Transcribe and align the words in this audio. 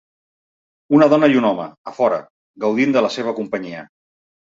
una 0.99 1.07
dona 1.13 1.27
i 1.33 1.37
un 1.41 1.45
home, 1.49 1.67
a 1.91 1.93
fora, 1.97 2.17
gaudint 2.65 2.97
de 2.97 3.05
la 3.07 3.13
seva 3.17 3.35
companyia. 3.41 3.85